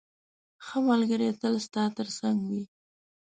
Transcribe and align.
ښه 0.65 0.77
ملګری 0.87 1.29
تل 1.41 1.55
ستا 1.65 1.83
تر 1.97 2.07
څنګ 2.17 2.37
وي. 2.49 2.63